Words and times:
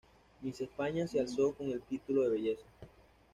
Miss 0.41 0.59
España 0.61 1.05
se 1.07 1.19
alzó 1.19 1.53
con 1.53 1.69
el 1.69 1.83
título 1.83 2.23
de 2.23 2.29
belleza. 2.31 2.65